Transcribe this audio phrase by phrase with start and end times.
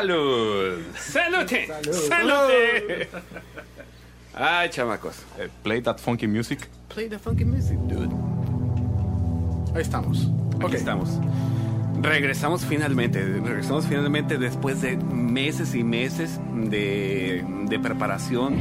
[0.00, 0.78] Salud.
[0.96, 1.66] Salute.
[1.66, 1.92] Salud.
[2.08, 3.08] Salute.
[4.34, 5.16] Ay, chamacos.
[5.38, 6.60] Eh, play that funky music.
[6.88, 8.08] Play the funky music, dude.
[9.74, 10.26] Ahí estamos.
[10.56, 10.74] Aquí Ok.
[10.74, 11.10] estamos.
[12.00, 18.56] Regresamos finalmente, regresamos finalmente después de meses y meses de, de preparación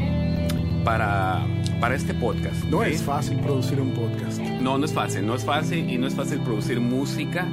[0.84, 1.46] para,
[1.80, 2.66] para este podcast.
[2.66, 2.92] No ¿sí?
[2.92, 4.40] es fácil producir un podcast.
[4.40, 7.48] No, no es fácil, no es fácil y no es fácil producir música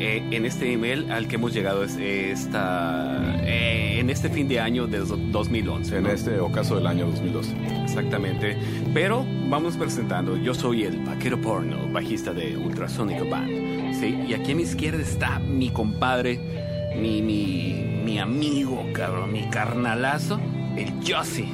[0.00, 4.60] eh, en este nivel al que hemos llegado es- esta, eh, en este fin de
[4.60, 5.96] año de dos- 2011.
[5.96, 6.10] En ¿no?
[6.10, 7.54] este ocaso del año 2012.
[7.84, 8.56] Exactamente.
[8.94, 10.36] Pero vamos presentando.
[10.36, 13.94] Yo soy el vaquero porno, bajista de Ultrasonic Band.
[13.98, 14.14] ¿sí?
[14.28, 16.38] Y aquí a mi izquierda está mi compadre,
[17.00, 20.38] mi, mi, mi amigo, cabrón, mi carnalazo,
[20.76, 21.46] el Yossi.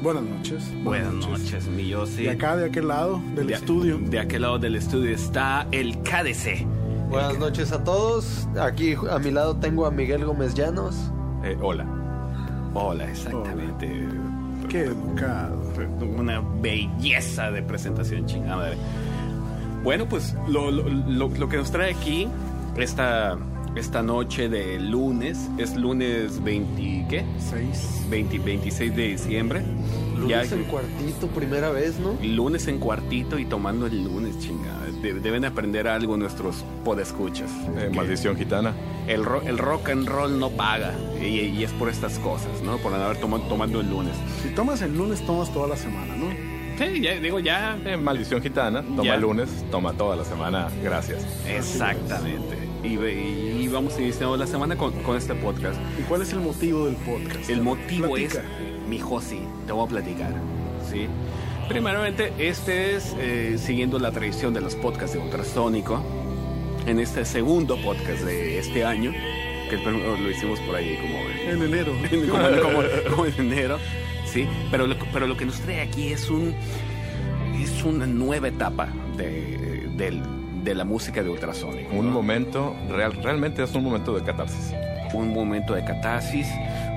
[0.00, 0.62] Buenas noches.
[0.84, 2.22] Buenas noches, mi Yossi.
[2.22, 3.98] Y acá de aquel lado del De- estudio.
[3.98, 6.64] De aquel lado del estudio está el KDC.
[7.10, 8.46] Buenas noches a todos.
[8.60, 10.94] Aquí a mi lado tengo a Miguel Gómez Llanos.
[11.42, 11.86] Eh, hola.
[12.74, 14.06] Hola, exactamente.
[14.68, 15.56] Qué educado.
[16.18, 18.72] Una belleza de presentación, chingada.
[19.82, 22.28] Bueno, pues lo, lo- lo- lo que nos trae aquí
[22.76, 23.38] esta,
[23.74, 27.24] esta noche de lunes, es lunes 20, ¿qué?
[27.38, 28.04] Seis.
[28.10, 29.62] 20, 26 de diciembre.
[30.18, 32.16] Lunes Ya- en cuartito, primera vez, ¿no?
[32.22, 34.86] lunes en cuartito y tomando el lunes, chingada.
[35.02, 37.50] De- deben aprender algo nuestros podescuchas.
[37.78, 38.74] Eh, maldición gitana.
[39.06, 40.92] El, ro- el rock and roll no paga.
[41.20, 42.78] Y, y es por estas cosas, ¿no?
[42.78, 44.14] Por haber tomado tomando el lunes.
[44.42, 46.26] Si tomas el lunes, tomas toda la semana, ¿no?
[46.78, 47.76] Sí, ya, digo, ya.
[47.84, 48.82] Eh, maldición gitana.
[48.82, 49.14] Toma Ya.
[49.14, 50.68] el lunes, toma toda la semana.
[50.82, 51.24] Gracias.
[51.46, 52.57] Exactamente.
[52.82, 55.78] Y, y vamos iniciando la semana con, con este podcast.
[55.98, 57.50] ¿Y cuál es el motivo del podcast?
[57.50, 58.40] El motivo Platica.
[58.40, 60.32] es, mi Josi, te voy a platicar.
[60.90, 61.06] ¿sí?
[61.68, 66.02] Primeramente, este es eh, siguiendo la tradición de los podcasts de Ultrasónico.
[66.86, 69.12] En este segundo podcast de este año,
[69.68, 71.18] que el lo hicimos por ahí como
[71.52, 71.92] En enero.
[72.30, 73.78] como, como- como en enero,
[74.24, 76.54] sí, pero lo, pero lo que nos trae aquí es un
[77.60, 80.22] es una nueva etapa de,
[80.64, 81.94] de la música de ultrasónico.
[81.94, 82.12] Un ¿no?
[82.12, 84.72] momento, real, realmente es un momento de catarsis.
[85.14, 86.46] un momento de catarsis,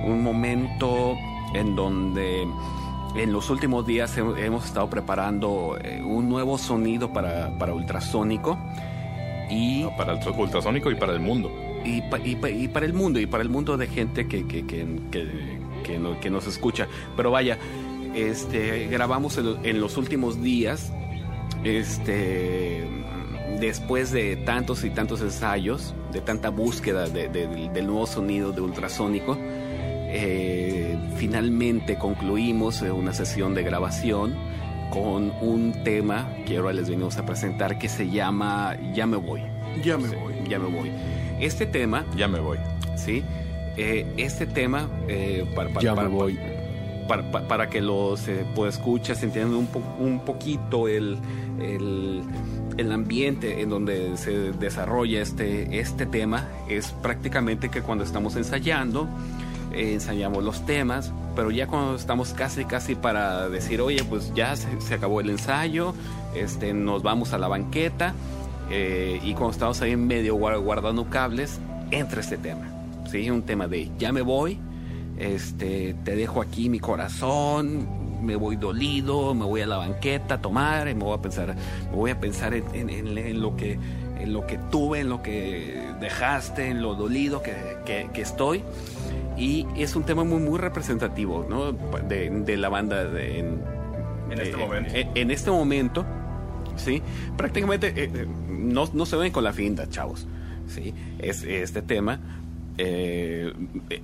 [0.05, 1.15] un momento
[1.53, 2.45] en donde
[3.15, 8.57] en los últimos días hem- hemos estado preparando eh, un nuevo sonido para, para ultrasónico
[9.49, 9.95] y ¿no?
[9.97, 11.51] Para el ultrasónico y para el mundo.
[11.85, 14.45] y, pa- y pa- y para el mundo, y para el mundo de gente que,
[14.47, 16.87] que, que, que- que no- nos escucha.
[17.17, 17.57] Pero vaya,
[18.15, 20.93] este, grabamos en los últimos días,
[21.63, 22.83] este,
[23.59, 28.61] después de tantos y tantos ensayos, de tanta búsqueda de- de- del nuevo sonido de
[28.61, 29.37] ultrasónico,
[30.13, 34.35] eh, finalmente concluimos eh, una sesión de grabación
[34.90, 39.41] con un tema que ahora les venimos a presentar que se llama Ya me voy.
[39.84, 40.34] Ya me Sí, voy.
[40.49, 40.91] Ya me voy.
[41.40, 42.58] Este tema, Ya me voy.
[42.97, 43.23] ¿sí?
[43.78, 46.37] Eh, este tema, eh, para, para- Ya me para- voy.
[47.07, 51.17] Para, para- que los eh, escuchas entiendan un, po- un poquito el,
[51.59, 52.21] el,
[52.77, 59.07] el ambiente en donde se desarrolla este, este tema, es prácticamente que cuando estamos ensayando,
[59.73, 64.55] eh, ensayamos los temas, pero ya cuando estamos casi casi para decir, oye, pues ya
[64.55, 65.93] se, se acabó el ensayo,
[66.35, 68.13] este, nos vamos a la banqueta,
[68.69, 71.59] eh, y cuando estamos ahí en medio guar- guardando cables,
[71.91, 72.67] entra este tema,
[73.09, 73.29] ¿sí?
[73.29, 74.57] Un tema de ya me voy,
[75.22, 77.88] este, te dejo aquí mi corazón,
[78.26, 81.56] me voy dolido, me voy a la banqueta a tomar, y me voy a pensar,
[81.90, 83.78] me voy a pensar en, en- en- en lo que
[84.20, 87.53] en lo que tuve, en lo que dejaste, en lo dolido que,
[87.88, 88.62] que- que estoy.
[89.35, 91.72] Y es un tema muy, muy representativo, ¿no?
[92.08, 93.62] De, de la banda de- en,
[94.29, 94.94] En este eh, momento.
[94.96, 96.06] En, en este momento,
[96.76, 97.02] ¿sí?
[97.35, 100.28] Prácticamente eh, eh, no, no se ven con la finta, chavos,
[100.68, 100.94] ¿sí?
[101.18, 102.20] Es, este tema
[102.83, 103.53] eh,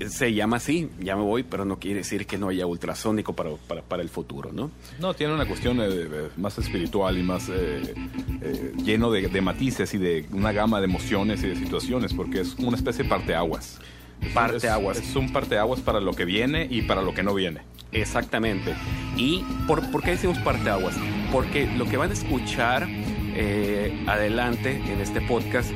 [0.08, 3.50] se llama así, ya me voy, pero no quiere decir que no haya ultrasónico para,
[3.68, 4.70] para, para el futuro, ¿no?
[5.00, 7.96] No, tiene una cuestión eh, más espiritual y más eh,
[8.42, 12.42] eh, lleno de, de matices y de una gama de emociones y de situaciones, porque
[12.42, 13.80] es una especie de parteaguas.
[14.36, 14.98] Parteaguas.
[15.00, 17.62] Es, es un parteaguas para lo que viene y para lo que no viene.
[17.92, 18.76] Exactamente.
[19.16, 20.96] ¿Y por, por qué decimos parteaguas?
[21.32, 22.88] Porque lo que van a escuchar
[24.08, 25.72] adelante en este podcast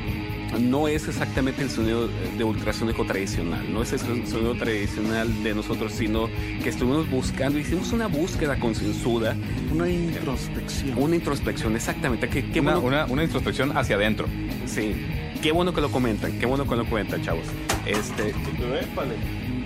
[0.60, 2.08] no es exactamente el sonido
[2.38, 6.28] de ultrasónico tradicional, no es el sonido tradicional de nosotros, sino
[6.64, 9.36] que estuvimos buscando, hicimos una búsqueda concienzuda,
[9.74, 10.98] Una introspección.
[10.98, 12.28] una introspección, exactamente.
[12.30, 14.28] Qué, qué Una, bueno, una- una introspección hacia adentro.
[14.66, 14.94] sí,
[15.42, 17.46] qué bueno que lo comentan, qué bueno que lo comentan, chavos.
[17.86, 18.34] Este,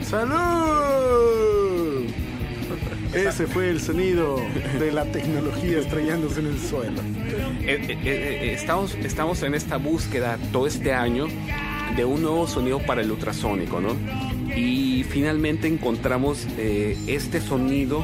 [0.02, 1.75] ¡Salud!
[3.14, 4.42] Ese fue el sonido
[4.80, 7.02] de la tecnología estrellándose en el suelo.
[7.62, 11.28] Eh, eh, eh, estamos, estamos en esta búsqueda todo este año
[11.96, 13.96] de un nuevo sonido para el ultrasónico, ¿no?
[14.56, 18.04] y finalmente encontramos este sonido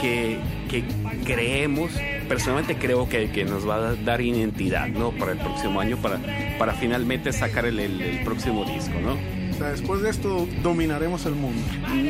[0.00, 0.84] que, que
[1.24, 1.90] creemos,
[2.28, 5.10] personalmente creo que, que nos va a dar identidad ¿no?
[5.12, 6.20] para el próximo año, para,
[6.58, 8.94] para finalmente sacar el- el próximo disco.
[9.00, 9.16] ¿no?
[9.56, 11.62] O sea, después de esto dominaremos el mundo.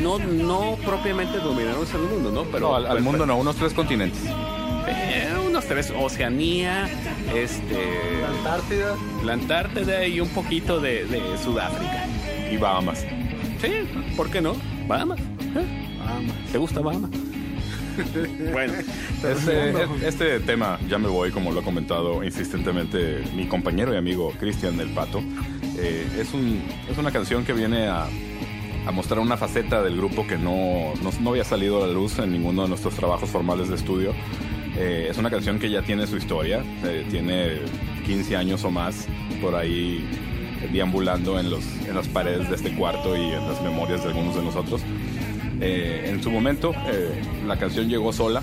[0.03, 2.43] No, no propiamente dominamos el mundo, ¿no?
[2.51, 4.21] Pero, No, al, al pero- mundo no, unos tres continentes.
[4.89, 6.89] Eh, unos tres, Oceanía,
[7.35, 7.75] este,
[8.21, 8.95] La Antártida.
[9.25, 12.07] la Antártida y un poquito de, de Sudáfrica.
[12.53, 13.01] Y Bahamas.
[13.61, 13.69] Sí,
[14.17, 14.55] ¿por qué no?
[14.87, 15.19] Bahamas.
[15.21, 15.97] ¿eh?
[15.99, 16.35] Vamos.
[16.53, 17.11] ¿Te gusta Bahamas?
[18.53, 18.75] bueno,
[19.25, 24.33] Este, este tema, ya me voy, como lo ha comentado insistentemente mi compañero y amigo
[24.39, 25.23] Cristian del Pato,
[25.79, 28.07] eh, es, un, es una canción que viene a,
[28.87, 32.19] a mostrar una faceta del grupo que no, no, no había salido a la luz
[32.19, 34.13] en ninguno de nuestros trabajos formales de estudio.
[34.77, 37.53] Eh, es una canción que ya tiene su historia, eh, tiene
[38.05, 39.07] 15 años o más
[39.41, 40.05] por ahí
[40.73, 44.35] deambulando en, los, en las paredes de este cuarto y en las memorias de algunos
[44.37, 44.83] de nosotros.
[45.61, 48.43] Eh, en su momento, eh, la canción llegó sola.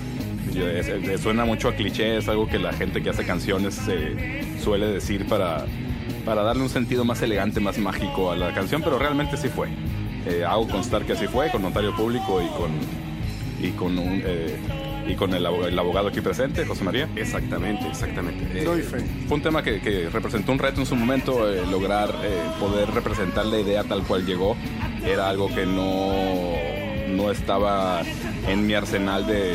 [0.56, 4.42] Es- es- suena mucho a cliché, es algo que la gente que hace canciones eh,
[4.62, 5.64] suele decir para,
[6.24, 9.68] para darle un sentido más elegante, más mágico a la canción, pero realmente sí fue.
[10.26, 12.70] Eh, hago constar que así fue, con notario público y con,
[13.60, 14.56] y con, un, eh,
[15.06, 17.08] y con el, abo- el abogado aquí presente, José María.
[17.14, 18.58] exactamente, exactamente.
[18.60, 19.04] Eh, Doy fe.
[19.28, 22.90] Fue un tema que, que representó un reto en su momento, eh, lograr eh, poder
[22.90, 24.56] representar la idea tal cual llegó.
[25.04, 26.14] Era algo que no,
[27.10, 28.00] no estaba
[28.48, 29.54] en mi arsenal de,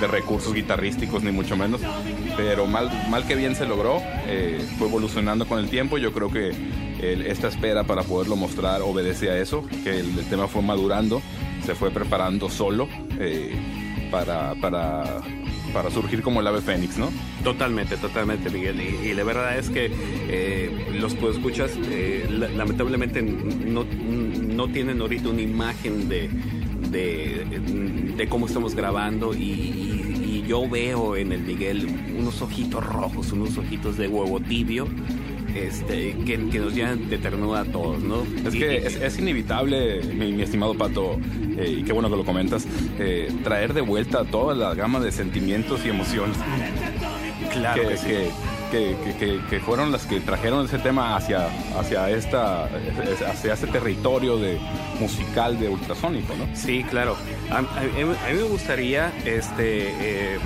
[0.00, 1.80] de recursos guitarrísticos, ni mucho menos.
[2.36, 5.98] Pero mal, mal que bien se logró, eh, fue evolucionando con el tiempo.
[5.98, 6.50] Yo creo que
[7.00, 11.20] el- esta espera para poderlo mostrar obedece a eso, que el, tema fue madurando,
[11.64, 12.88] se fue preparando solo
[13.18, 13.54] eh,
[14.10, 15.20] para, para,
[15.72, 17.10] para surgir como el ave fénix, ¿no?
[17.44, 18.80] Totalmente, totalmente, Miguel.
[18.80, 19.90] Y, la verdad es que
[20.28, 21.72] eh, los que escuchas,
[22.30, 26.28] la- lamentablemente no, no tienen ahorita una imagen de,
[26.90, 27.44] de,
[28.16, 29.99] de cómo estamos grabando y
[30.50, 31.86] yo veo en el Miguel
[32.18, 34.88] unos ojitos rojos, unos ojitos de huevo tibio.
[35.54, 38.22] Este, que, que nos llenan de ternura a todos, ¿no?
[38.46, 41.18] Es que es, es inevitable, mi, mi estimado Pato,
[41.58, 42.66] eh, y qué bueno que lo comentas,
[43.00, 46.36] eh, traer de vuelta toda la gama de sentimientos y emociones
[47.52, 48.06] claro que, que sí.
[48.06, 48.30] que-
[48.70, 51.48] que- que- fueron las que trajeron ese tema hacia,
[51.78, 52.64] hacia, esta,
[53.28, 54.58] hacia este territorio de,
[54.98, 56.46] musical de ultrasónico, ¿no?
[56.56, 57.16] Sí, claro.
[57.50, 57.68] A, mí
[58.34, 60.38] me gustaría este, eh,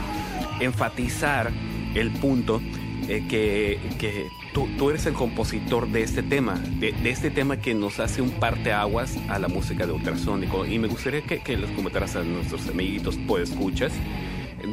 [0.61, 1.51] enfatizar
[1.95, 2.61] el punto
[3.09, 7.59] eh, que, que tú, tú eres el compositor de este tema, de, de este tema
[7.59, 10.65] que nos hace un parteaguas a la música de ultrasónico.
[10.67, 13.93] Y me gustaría que, que les comentaras a nuestros amiguitos, pues escuchas,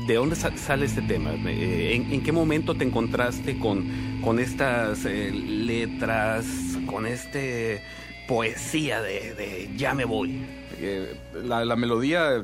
[0.08, 1.32] ¿de dónde sa- sale este tema?
[1.48, 6.46] Eh, ¿En, qué momento te encontraste con, con estas eh, letras,
[6.86, 7.82] con este
[8.28, 10.42] poesía de, ya me voy?
[10.80, 12.44] Eh, la, melodía,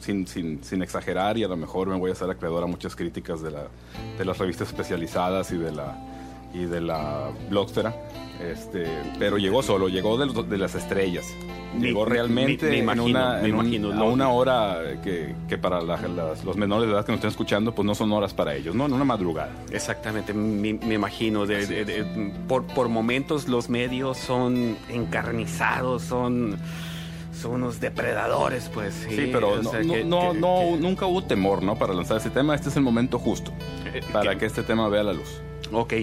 [0.00, 2.94] sin, sin, sin exagerar, y a lo mejor me voy a hacer acreedor a muchas
[2.94, 3.68] críticas de, la,
[4.18, 5.96] de las revistas especializadas y de la,
[6.56, 7.94] y de la blogspera,
[8.40, 8.86] este,
[9.18, 11.26] pero llegó solo, llegó de, de las estrellas.
[11.78, 13.92] Llegó realmente me- me en imagino, una, me en un- imagino.
[14.00, 17.30] a una hora que, que para la- las- los menores de edad que nos estén
[17.30, 18.86] escuchando, pues no son horas para ellos, ¿no?
[18.86, 19.50] En una madrugada.
[19.70, 21.44] Exactamente, me, imagino.
[21.44, 26.56] de- por, por momentos los medios son encarnizados, son,
[27.38, 28.94] son unos depredadores, pues.
[28.94, 31.76] Sí, Sí, pero no, sea, no, que- no, que- no- que- nunca hubo temor, ¿no?
[31.76, 32.54] Para lanzar ese tema.
[32.54, 33.52] Este es el momento justo
[33.92, 35.42] Eh, para que este tema vea la luz.
[35.72, 35.94] Ok,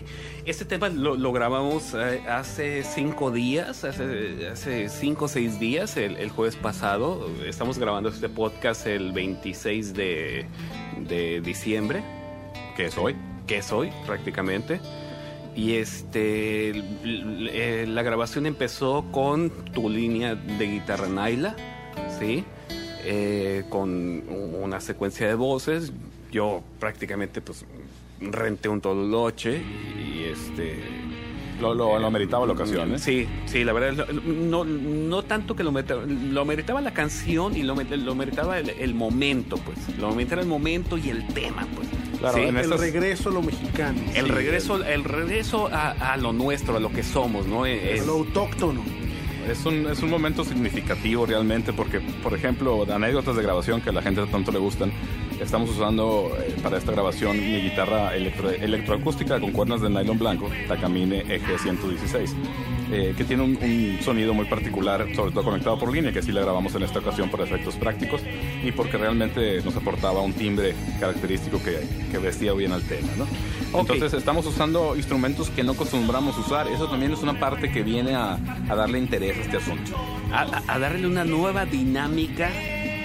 [0.46, 5.98] este tema lo, lo grabamos eh, hace cinco días, hace, hace cinco o seis días,
[5.98, 7.30] el, el jueves pasado.
[7.46, 10.46] Estamos grabando este podcast el 26 de,
[11.08, 12.04] de diciembre.
[12.76, 13.16] ¿Qué es hoy?
[13.48, 14.80] que es hoy prácticamente.
[15.56, 16.72] Y este
[17.04, 21.56] eh, la grabación empezó con tu línea de guitarra Naila,
[22.20, 22.44] ¿sí?
[23.04, 25.92] Eh, con una secuencia de voces.
[26.32, 27.66] Yo prácticamente pues
[28.32, 29.62] renté un tololoche
[29.98, 30.80] y este
[31.62, 33.00] Lo, lo, lo meritaba la ocasión, ¿eh?
[33.00, 37.64] Sí, sí, la verdad, no, no tanto que lo meritaba, lo meritaba la canción y
[37.64, 39.78] lo, lo meritaba el, el momento, pues.
[40.00, 41.88] Lo meritaba el momento y el tema, pues.
[42.20, 44.00] Claro, Sí, en El estas- regreso a lo mexicano.
[44.16, 47.66] el Sí, regreso, el regreso a, a lo nuestro, a lo que somos, ¿no?
[47.66, 48.82] Es- A lo autóctono.
[49.50, 53.94] Es un, es un momento significativo realmente porque, por ejemplo, anécdotas de grabación que a
[53.94, 54.92] la gente tanto le gustan.
[55.44, 60.50] Estamos usando eh, para esta grabación mi guitarra electro- electroacústica con cuerdas de nylon blanco,
[60.68, 62.34] Takamine EG116,
[62.92, 66.32] eh, que tiene un, un sonido muy particular, sobre todo conectado por línea, que sí
[66.32, 68.22] la grabamos en esta ocasión por efectos prácticos
[68.64, 71.80] y porque realmente nos aportaba un timbre característico que,
[72.12, 73.24] que vestía bien al tema, ¿no?
[73.78, 73.90] Ok.
[73.92, 78.16] Entonces estamos usando instrumentos que no acostumbramos usar, eso también es una parte que viene
[78.16, 78.38] a,
[78.70, 79.92] a darle interés a este asunto.
[80.32, 82.50] a- a darle una nueva dinámica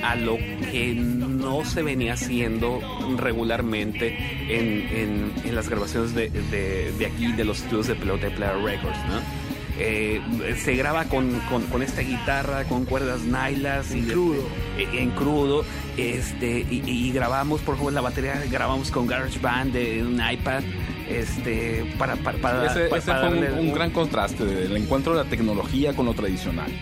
[0.04, 0.94] a lo que
[1.38, 2.80] no se venía haciendo
[3.16, 4.16] regularmente
[4.48, 8.56] en, en- en las grabaciones de, de- de aquí, de los estudios de Pelote Player
[8.62, 9.48] Records, ¿no?
[9.80, 10.20] Eh,
[10.60, 14.42] se graba con, con- con esta guitarra, con cuerdas nylas y En crudo.
[14.76, 15.64] eh, en crudo,
[15.96, 20.64] este, y, y grabamos, por ejemplo, la batería grabamos con GarageBand de un iPad,
[21.08, 25.22] este, para, para, para- ese para- ese para fue un, gran contraste del encuentro de
[25.22, 26.72] la tecnología con lo tradicional.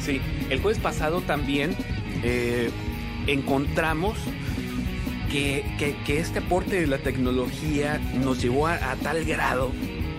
[0.00, 1.76] Sí, el jueves pasado también
[2.22, 2.70] eh,
[3.26, 4.16] encontramos
[5.30, 9.70] que, que- que este aporte de la tecnología nos llevó a, a tal grado,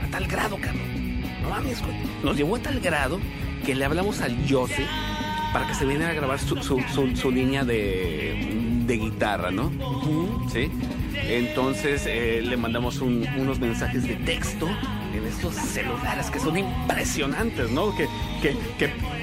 [0.03, 1.21] a tal grado, cabrón.
[1.43, 1.95] No mames, güey.
[2.23, 3.19] Nos llevó a tal grado
[3.65, 4.83] que le hablamos al Yossi
[5.53, 9.69] para que se viniera a grabar su, su- su- su línea de, de guitarra, ¿no?
[10.51, 10.69] ¿Sí?
[11.13, 14.67] Entonces eh, le mandamos un- unos mensajes de texto
[15.13, 17.95] en estos celulares que son impresionantes, ¿no?
[17.95, 18.07] Que,
[18.41, 18.55] que,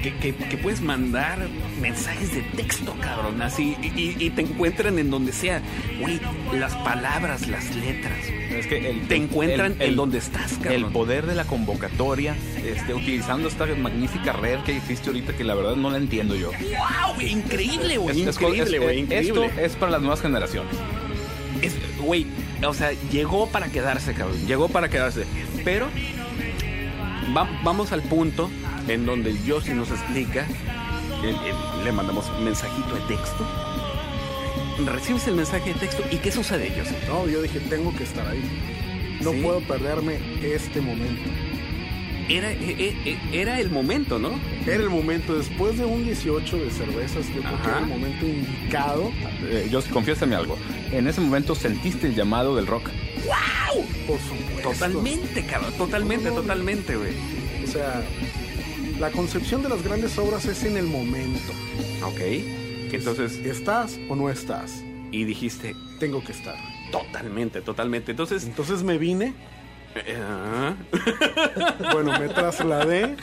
[0.01, 1.39] que, que- puedes mandar
[1.81, 5.61] mensajes de texto, cabrón, así, y, y- y te encuentran en donde sea.
[6.01, 6.19] Güey,
[6.53, 8.17] las palabras, las letras,
[8.51, 10.73] Es que el- te encuentran el- el- en donde estás, cabrón.
[10.73, 15.55] El poder de la convocatoria, este, utilizando esta magnífica red que existe ahorita, que la
[15.55, 16.51] verdad no la entiendo yo.
[16.51, 17.15] ¡Wow!
[17.15, 18.21] güey, Increíble, güey.
[18.21, 18.99] Es- increíble, güey.
[19.01, 19.51] Esto Increíble.
[19.65, 20.73] es para las nuevas generaciones.
[21.61, 22.25] Es, güey,
[22.65, 24.37] o sea, llegó para quedarse, cabrón.
[24.47, 25.25] Llegó para quedarse.
[25.69, 25.87] Pero
[27.35, 28.49] va- vamos al punto
[28.87, 30.47] en donde el Yossi nos explica.
[31.21, 33.45] el- el- le mandamos un mensajito de texto.
[34.85, 36.95] Recibes el mensaje de texto y ¿qué sucede, Yossi?
[37.09, 38.41] No, yo dije, tengo que estar ahí.
[39.21, 39.41] No Sí.
[39.41, 41.29] puedo perderme este momento.
[42.29, 42.55] Era, e-
[43.05, 44.31] e- e- era el momento, ¿no?
[44.65, 48.25] Era el momento, después de un 18 de cervezas, yo creo que era el momento
[48.25, 49.11] indicado.
[49.43, 50.57] Eh, yo confiésame algo.
[50.93, 52.89] En ese momento sentiste el llamado del rock.
[54.09, 54.71] Por supuesto.
[54.71, 55.73] Totalmente, cabrón.
[55.77, 57.13] Totalmente, totalmente, güey.
[57.63, 58.03] O sea,
[58.99, 61.53] la concepción de las grandes obras es en el momento.
[62.03, 62.19] Ok.
[62.91, 64.83] Entonces, ¿Estás o no estás?
[65.11, 66.55] y dijiste, Tengo que estar.
[66.91, 68.11] totalmente, totalmente.
[68.11, 69.33] Entonces, Entonces me vine,
[71.93, 73.15] bueno, me trasladé.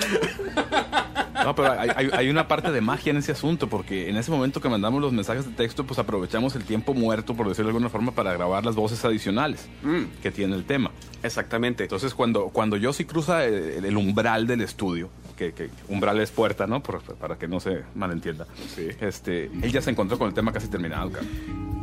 [1.44, 4.30] No, pero hay, hay- hay una parte de magia en ese asunto, porque en ese
[4.30, 7.76] momento que mandamos los mensajes de texto, pues aprovechamos el tiempo muerto, por decirlo de
[7.76, 10.90] alguna forma, para grabar las voces adicionales mm, que tiene el tema.
[11.22, 11.84] exactamente.
[11.84, 16.66] Entonces, cuando, cuando Yossi cruza el, el umbral del estudio, que, que umbral es puerta,
[16.66, 16.82] ¿no?
[16.82, 18.46] Por- para que no se malentienda.
[18.74, 18.88] Sí.
[19.00, 21.26] Este, él ya se encontró con el tema casi terminado, cara.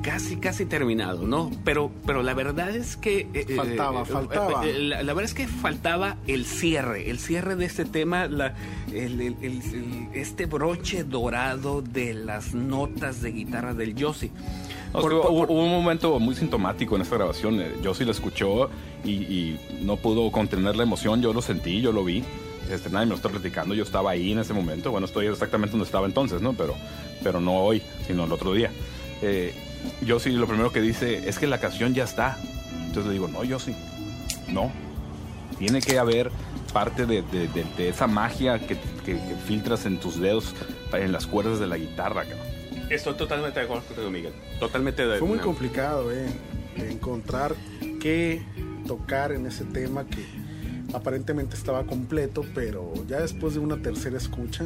[0.01, 1.49] casi casi terminado, ¿no?
[1.63, 4.65] Pero pero la verdad es que eh, eh, Faltaba, eh, faltaba.
[4.65, 8.53] eh, la, la verdad es que faltaba el cierre, el cierre de este tema, la,
[8.91, 14.31] el- el- el- el- este broche dorado de las notas de guitarra del Yossi.
[14.93, 17.59] No, Por- hubo, por- hubo- un momento muy sintomático en esta grabación.
[17.61, 18.69] Eh, Yossi lo escuchó
[19.03, 21.21] y, y no pudo contener la emoción.
[21.21, 22.23] Yo lo sentí, yo lo vi.
[22.71, 23.73] Este, nadie me lo está platicando.
[23.75, 24.91] Yo estaba ahí en ese momento.
[24.91, 26.53] Bueno, estoy exactamente donde estaba entonces, ¿no?
[26.53, 26.75] Pero,
[27.23, 28.71] pero no hoy, sino el otro día.
[29.21, 29.53] Eh,
[30.05, 32.37] Yossi lo primero que dice es que la canción ya está.
[32.85, 33.75] Entonces le digo, no, Yossi,
[34.47, 34.71] no.
[35.59, 36.31] Tiene que haber
[36.73, 40.55] parte de, de- de- de esa magia que, que- que filtras en tus dedos,
[40.93, 42.47] en las cuerdas de la guitarra, cabrón.
[42.89, 44.33] Estoy totalmente de acuerdo contigo, Miguel.
[44.59, 45.43] Totalmente de Fue muy no.
[45.43, 46.25] complicado, eh,
[46.77, 47.55] encontrar
[48.01, 48.41] qué
[48.87, 50.23] tocar en ese tema que
[50.93, 54.65] aparentemente estaba completo, pero ya después de una tercera escucha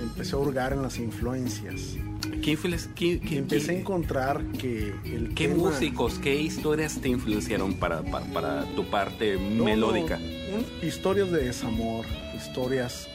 [0.00, 1.96] empecé a hurgar en las influencias.
[2.42, 6.40] ¿Quién fue les- quién- Y quién- empecé a encontrar que el ¿Qué tema- músicos, qué
[6.40, 10.18] historias te influenciaron para, para, para tu parte No, melódica?
[10.18, 12.04] no, historias de desamor,
[12.36, 13.08] historias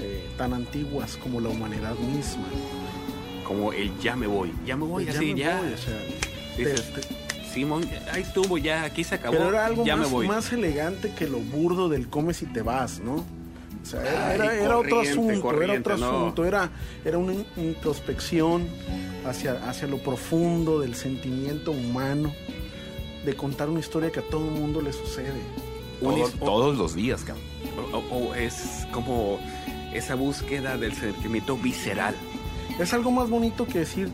[0.00, 2.44] eh, tan antiguas como la humanidad misma.
[3.44, 5.60] Como el ya me voy, ya me voy, así, me ya.
[5.60, 5.98] voy, o sea,
[6.56, 7.08] Dices, te- te-
[7.58, 9.36] Simón, ahí estuvo, ya, aquí se acabó.
[9.36, 10.26] pero era algo ya más, me voy.
[10.28, 13.16] más elegante que lo burdo del comes y te vas, ¿no?
[13.82, 16.06] O sea, era, Ay, era- era otro asunto, era otro no.
[16.06, 16.70] asunto, era,
[17.04, 18.66] era una in- introspección
[19.26, 22.32] hacia, hacia lo profundo del sentimiento humano,
[23.24, 25.40] de contar una historia que a todo el mundo le sucede.
[26.00, 27.44] Un Todo- es- todos los días, cabrón.
[27.92, 29.38] O, o- o es como
[29.92, 32.14] esa búsqueda del sentimiento visceral.
[32.78, 34.10] Es algo más bonito que decir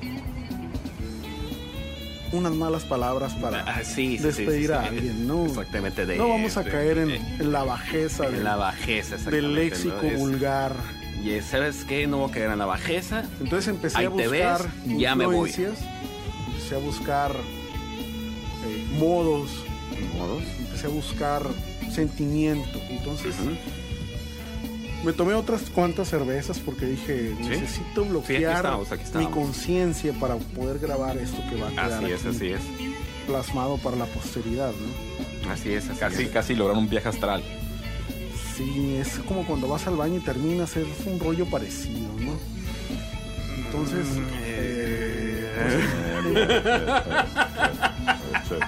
[2.35, 5.47] unas malas palabras para Ah, sí, sí, sí, despedir sí, a alguien, ¿no?
[5.47, 6.07] Exactamente.
[6.07, 10.01] De, no vamos a de- caer en, la bajeza en del, la bajeza, del léxico
[10.17, 10.75] vulgar
[11.25, 13.25] y sabes qué, no voy a quedar en la bajeza.
[13.41, 15.49] Entonces empecé Ahí a buscar ves, ya me voy.
[15.49, 15.87] influencias,
[16.49, 17.33] empecé a buscar
[18.67, 19.51] eh, modos,
[20.19, 20.43] Modos.
[20.59, 21.43] empecé a buscar
[21.93, 22.81] sentimiento.
[22.91, 23.57] Entonces Ujú.
[25.05, 27.49] Me tomé otras cuantas cervezas porque dije, Sí.
[27.49, 32.13] necesito bloquear estamos, aquí mi conciencia para poder grabar esto que va a quedar Así
[32.13, 32.61] es, aquí así es.
[33.27, 35.51] plasmado para la posteridad, ¿no?
[35.51, 36.31] Así es, así Casi, es.
[36.31, 37.43] casi lograron un viaje astral.
[38.57, 42.39] Sí, es como cuando vas al baño y terminas, es un rollo parecido, ¿no?
[43.67, 45.51] Entonces, Mm, eh,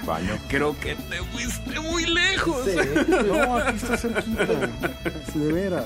[0.05, 0.37] baño.
[0.47, 2.65] Creo que te fuiste muy lejos.
[3.27, 4.45] no, aquí está cerquita,
[5.35, 5.85] de veras.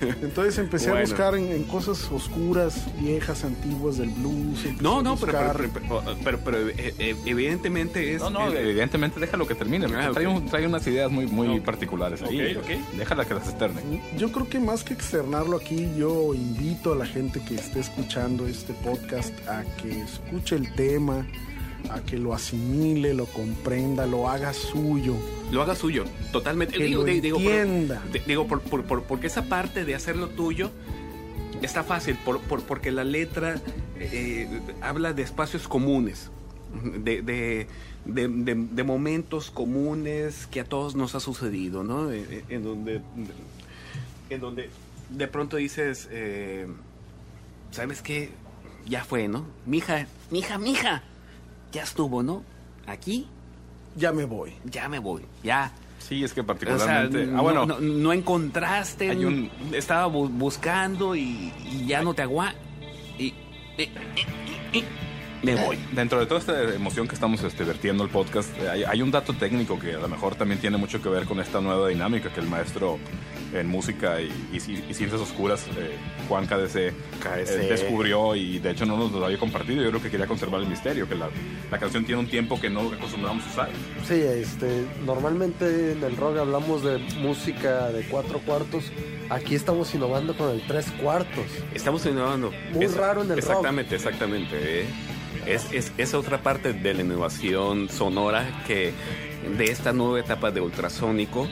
[0.00, 4.64] Entonces empecé a buscar en, en cosas oscuras, viejas, antiguas del blues.
[4.80, 8.20] No, a no, pero, buscar- pero, pero, pero- pero, eh, eh, evidentemente es...
[8.20, 9.86] No, no, eh, evidentemente déjalo que termine.
[9.94, 12.56] Ah, trae, un- trae unas ideas muy, muy particulares ahí.
[12.56, 12.96] Ok, ok.
[12.96, 13.80] Déjala que las externe.
[14.16, 18.46] Yo creo que más que externarlo aquí, yo invito a la gente que esté escuchando
[18.46, 21.26] este podcast a que escuche el tema,
[21.88, 25.16] a que lo asimile, lo comprenda, lo haga suyo.
[25.50, 26.76] lo haga suyo, totalmente.
[26.78, 28.02] Que lo entienda.
[28.12, 30.70] di- digo, por- por- por- porque esa parte de hacerlo tuyo
[31.62, 33.60] está fácil, por, por- porque la letra
[33.98, 34.48] eh,
[34.80, 36.30] habla de espacios comunes,
[37.02, 37.66] de, de-
[38.04, 42.10] de- de- de momentos comunes que a todos nos ha sucedido, ¿no?
[42.12, 43.00] Eh, eh, En donde,
[44.30, 44.70] en donde
[45.10, 46.66] de pronto dices, eh,
[47.72, 48.30] ¿sabes qué?
[48.86, 49.44] Ya fue, ¿no?
[49.66, 51.02] Mija, mija, mija,
[51.72, 52.42] ya estuvo, ¿no?
[52.86, 53.26] Aquí
[53.96, 54.52] Ya me voy.
[54.64, 55.72] ya me voy, ya.
[55.98, 57.26] Sí, es que O sea, particularmente.
[57.26, 57.66] no, ah, bueno.
[57.66, 62.58] no, no encontraste, Hay un- estaba bu- buscando y, y ya no te aguanta.
[63.18, 63.34] Y, y-
[63.82, 63.88] y-
[64.72, 64.84] y- y-
[65.42, 65.78] me voy.
[65.92, 69.32] Dentro de toda esta emoción que estamos este, vertiendo el podcast, hay, hay un dato
[69.34, 72.40] técnico que a lo mejor también tiene mucho que ver con esta nueva dinámica que
[72.40, 72.98] el maestro
[73.52, 75.96] en música y, y ci- y ciencias oscuras, eh,
[76.28, 76.92] Juan KDC, eh,
[77.68, 79.82] descubrió y de hecho no nos lo había compartido.
[79.82, 81.28] Yo creo que quería conservar el misterio, que la,
[81.70, 83.68] la canción tiene un tiempo que no acostumbramos a usar.
[84.06, 88.84] Sí, este, normalmente en el rock hablamos de música de cuatro cuartos.
[89.30, 91.44] Aquí estamos innovando con el tres cuartos.
[91.74, 92.52] Estamos innovando.
[92.72, 93.48] Muy raro en el rock.
[93.48, 94.82] Exactamente, exactamente.
[94.82, 94.84] ¿eh?
[95.46, 98.92] Es, es, es otra parte de la innovación sonora que
[99.56, 101.48] de esta nueva etapa de ultrasónico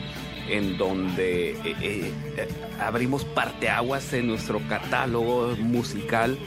[0.49, 2.13] en donde eh, eh,
[2.81, 6.39] abrimos parteaguas en nuestro catálogo musical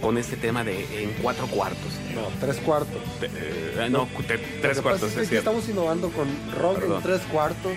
[0.00, 1.92] con este tema de en cuatro cuartos.
[2.14, 3.00] No, tres cuartos.
[3.22, 6.96] Eh, no, te- tres cuartos, es que es estamos innovando con rock Perdón.
[6.98, 7.72] en tres cuartos,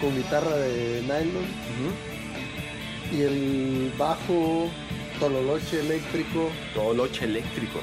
[0.00, 1.44] con guitarra de nylon
[3.12, 4.68] y el bajo
[5.18, 7.80] tololoche eléctrico Toloche eléctrico.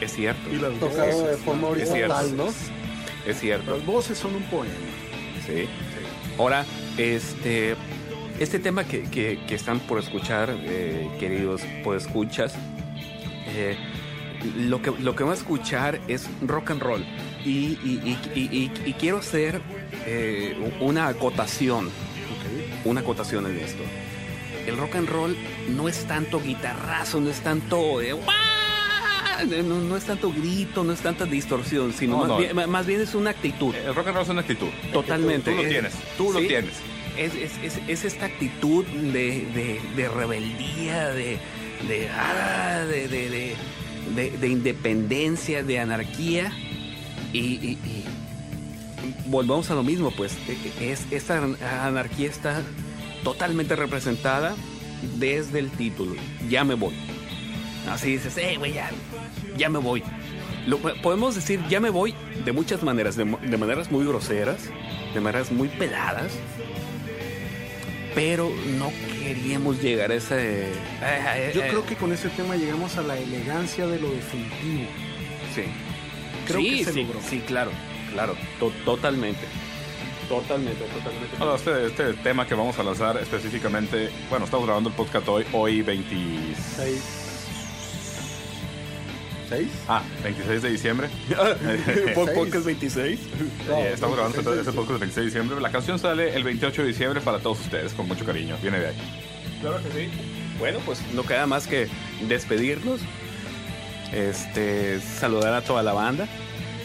[0.00, 0.48] Es cierto.
[0.50, 1.76] Y las tocado de voces, forma ¿no?
[1.76, 2.14] Es cierto.
[2.14, 3.30] horizontal, ¿no?
[3.30, 3.76] Es cierto.
[3.76, 4.72] Las voces son un poema.
[5.46, 5.66] Sí.
[6.38, 6.64] Ahora,
[6.96, 7.74] este,
[8.38, 12.54] este tema que, que- que están por escuchar, eh, queridos por escuchas,
[13.48, 13.76] eh,
[14.56, 17.04] lo, que, lo que van a escuchar es rock and roll.
[17.44, 17.78] Y,
[18.34, 19.60] y- quiero hacer
[20.06, 21.90] eh, una acotación,
[22.84, 23.82] una acotación en esto.
[24.66, 25.36] El rock and roll
[25.74, 28.00] no es tanto guitarrazo, no es tanto...
[28.02, 28.26] eh, ¡guau!
[29.44, 32.38] No, no es tanto grito, no es tanta distorsión, sino No, más.
[32.38, 33.74] Bien, más bien es una actitud.
[33.74, 34.68] El rock and roll es una actitud.
[34.92, 35.50] Totalmente.
[35.50, 35.92] Tú, tú lo tienes.
[36.16, 36.72] Tú lo tienes.
[37.16, 41.38] Es, es, es, es esta actitud de, de, de rebeldía, de,
[41.88, 43.56] de, ah, de, de, de,
[44.14, 46.52] de- de independencia, de anarquía.
[47.32, 48.04] Y, y- y
[49.26, 51.42] volvamos a lo mismo, pues e- es, esta
[51.86, 52.62] anarquía está
[53.24, 54.54] totalmente representada
[55.18, 56.14] desde el título.
[56.48, 56.94] Ya me voy.
[57.90, 58.90] Así dices, eh, güey, ya,
[59.56, 60.02] ya me voy.
[60.66, 64.68] Lo, podemos decir ya me voy de muchas maneras, de, maneras muy groseras,
[65.14, 66.30] de maneras muy peladas,
[68.14, 68.90] pero no
[69.22, 70.70] queríamos llegar a ese...
[71.02, 74.88] eh, Yo eh, creo que con ese tema llegamos a la elegancia de lo definitivo.
[75.54, 75.62] Sí.
[76.46, 77.20] Creo sí, que se sí, logró.
[77.28, 77.70] sí, claro,
[78.12, 79.40] claro, to- totalmente.
[80.28, 81.36] Totalmente, totalmente.
[81.38, 85.44] Bueno, este, este tema que vamos a lanzar específicamente, bueno, estamos grabando el podcast hoy,
[85.52, 87.24] hoy 26...
[89.48, 89.68] Seis.
[89.68, 89.68] ¿Seis?
[89.88, 91.08] Ah, 26 de diciembre.
[92.14, 92.38] ¿Por Seis.
[92.38, 93.20] podcast 26?
[93.68, 95.60] No, Eh, estamos grabando este, 26 este podcast el 26 de diciembre.
[95.60, 98.56] La canción sale el 28 de diciembre para todos ustedes, con mucho cariño.
[98.62, 98.96] Viene de ahí.
[99.60, 100.08] Claro que sí.
[100.58, 101.88] Bueno, pues no queda más que
[102.28, 103.00] despedirnos.
[104.12, 106.26] Este, saludar a toda la banda.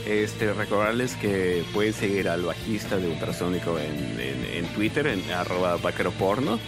[0.05, 5.77] Este, recordarles que pueden seguir al bajista de Ultrasónico en, en- en Twitter, en arroba
[5.77, 6.59] vaqueroporno.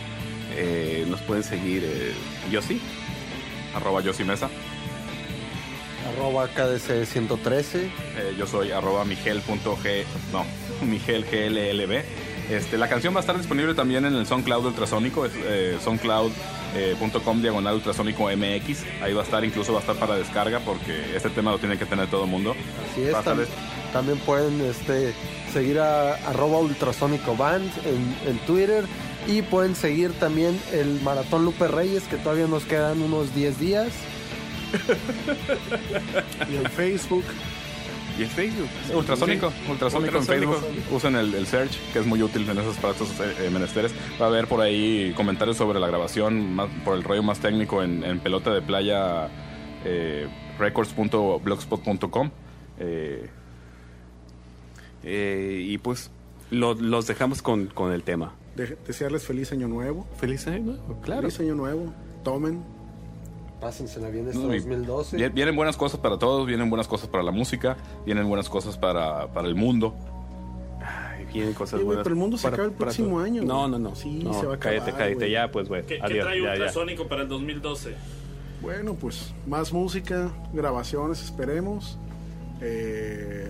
[0.57, 2.13] Eh, nos pueden seguir, eh,
[2.51, 2.81] yo sí.
[3.75, 4.49] Arroba Yossi Mesa.
[6.13, 7.85] Arroba KDC 113.
[7.85, 7.89] Eh,
[8.37, 10.05] yo soy arroba miguel.g...
[10.31, 10.45] No,
[10.85, 12.03] miguelglb.
[12.49, 17.41] Este, la canción va a estar disponible también en el SoundCloud Ultrasónico, es eh, soundcloud.com
[17.41, 18.83] diagonal ultrasónico MX.
[19.01, 21.77] Ahí va a estar, incluso va a estar para descarga porque este tema lo tiene
[21.79, 22.55] que tener todo el mundo.
[22.91, 23.47] Así es, tam-
[23.93, 25.13] también pueden este,
[25.51, 28.83] seguir a arroba ultrasónico band en, en Twitter
[29.25, 33.87] y pueden seguir también el Maratón Lupe Reyes que todavía nos quedan unos 10 días.
[36.51, 37.23] Y en Facebook.
[38.17, 38.69] Y en Facebook.
[38.93, 40.53] Ultrasónico, ultrasónico en Ultrasónico.
[40.53, 40.95] Facebook.
[40.95, 43.93] Usen el, el search, que es muy útil en esos, para estos eh, menesteres.
[44.21, 47.83] Va a haber por ahí comentarios sobre la grabación, más, por el rollo más técnico
[47.83, 49.27] en, en pelota de playa
[49.83, 50.27] eh,
[50.59, 52.29] records.blogspot.com.
[52.79, 53.29] Eh,
[55.07, 56.09] Eh, y pues
[56.49, 58.33] lo- los dejamos con, con el tema.
[58.55, 60.07] De- desearles feliz año nuevo.
[60.17, 61.21] Feliz año nuevo, claro.
[61.23, 61.93] Feliz año nuevo.
[62.23, 62.63] Tomen.
[63.65, 65.17] Pásensela bien este No, y 2012.
[65.17, 67.75] vie- Vienen buenas cosas para todos, vienen buenas cosas para la música,
[68.05, 69.95] vienen buenas cosas para, para el mundo.
[70.79, 72.03] Ay, vienen cosas Sí, buenas.
[72.03, 73.95] pero el mundo se para- acaba el próximo año, No, no, no.
[73.95, 75.31] Sí, No, se va a Cállate, acabar, cállate güey.
[75.31, 75.81] ya, pues, güey.
[75.81, 76.51] ¿Qué, qué trae ya, ya.
[76.51, 77.95] Ultrasónico para el 2012?
[78.61, 81.97] Bueno, pues más música, grabaciones, esperemos.
[82.61, 83.49] Eh,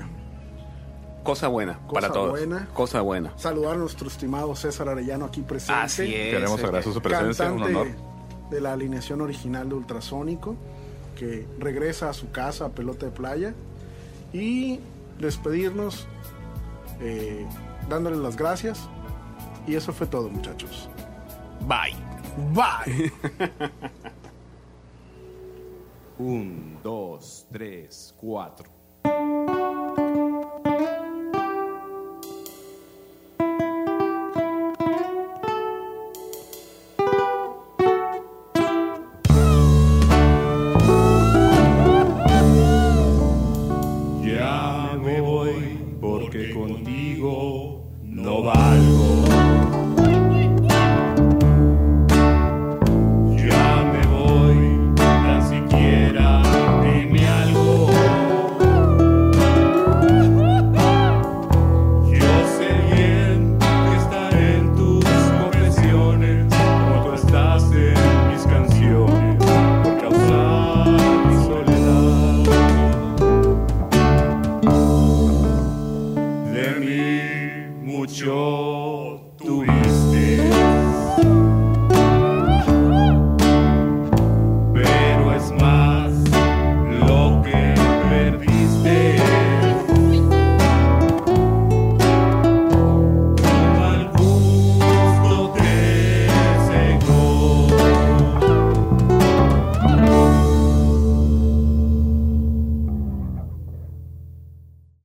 [1.23, 2.29] Cosa buena Cosa para todos.
[2.29, 2.67] buena.
[2.73, 3.33] Cosa buena.
[3.35, 5.81] saludar a nuestro estimado César Arellano aquí presente.
[5.81, 6.33] Así es.
[6.35, 8.14] Queremos eh, agradecer su presencia, un cantante honor.
[8.49, 10.55] De la alineación original de Ultrasónico,
[11.17, 13.53] que regresa a su casa a pelota de playa.
[14.33, 14.79] Y
[15.19, 16.07] despedirnos
[16.99, 17.45] eh,
[17.89, 18.89] dándole las gracias.
[19.67, 20.89] Y eso fue todo, muchachos.
[21.61, 21.95] Bye.
[22.53, 23.11] Bye.
[26.17, 28.74] Un, dos, tres, cuatro.